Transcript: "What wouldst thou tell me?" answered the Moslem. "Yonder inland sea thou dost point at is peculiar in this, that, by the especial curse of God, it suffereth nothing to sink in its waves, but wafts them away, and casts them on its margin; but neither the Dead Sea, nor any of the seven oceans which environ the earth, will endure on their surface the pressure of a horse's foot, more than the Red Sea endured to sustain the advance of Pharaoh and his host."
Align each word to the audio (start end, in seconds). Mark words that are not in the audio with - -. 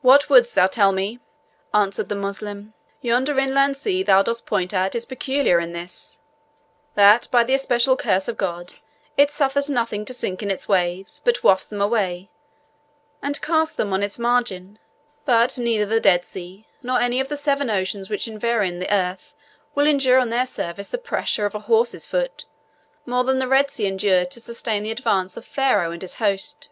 "What 0.00 0.30
wouldst 0.30 0.54
thou 0.54 0.68
tell 0.68 0.90
me?" 0.90 1.18
answered 1.74 2.08
the 2.08 2.14
Moslem. 2.14 2.72
"Yonder 3.02 3.38
inland 3.38 3.76
sea 3.76 4.02
thou 4.02 4.22
dost 4.22 4.46
point 4.46 4.72
at 4.72 4.94
is 4.94 5.04
peculiar 5.04 5.60
in 5.60 5.72
this, 5.72 6.22
that, 6.94 7.28
by 7.30 7.44
the 7.44 7.52
especial 7.52 7.94
curse 7.94 8.26
of 8.26 8.38
God, 8.38 8.72
it 9.18 9.30
suffereth 9.30 9.68
nothing 9.68 10.06
to 10.06 10.14
sink 10.14 10.42
in 10.42 10.50
its 10.50 10.66
waves, 10.66 11.20
but 11.26 11.44
wafts 11.44 11.68
them 11.68 11.82
away, 11.82 12.30
and 13.20 13.42
casts 13.42 13.74
them 13.74 13.92
on 13.92 14.02
its 14.02 14.18
margin; 14.18 14.78
but 15.26 15.58
neither 15.58 15.84
the 15.84 16.00
Dead 16.00 16.24
Sea, 16.24 16.66
nor 16.82 16.98
any 16.98 17.20
of 17.20 17.28
the 17.28 17.36
seven 17.36 17.68
oceans 17.68 18.08
which 18.08 18.26
environ 18.26 18.78
the 18.78 18.90
earth, 18.90 19.34
will 19.74 19.86
endure 19.86 20.18
on 20.18 20.30
their 20.30 20.46
surface 20.46 20.88
the 20.88 20.96
pressure 20.96 21.44
of 21.44 21.54
a 21.54 21.58
horse's 21.68 22.06
foot, 22.06 22.46
more 23.04 23.24
than 23.24 23.36
the 23.38 23.46
Red 23.46 23.70
Sea 23.70 23.84
endured 23.88 24.30
to 24.30 24.40
sustain 24.40 24.82
the 24.84 24.90
advance 24.90 25.36
of 25.36 25.44
Pharaoh 25.44 25.92
and 25.92 26.00
his 26.00 26.14
host." 26.14 26.70